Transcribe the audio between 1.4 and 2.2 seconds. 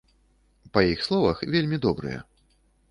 вельмі добрыя.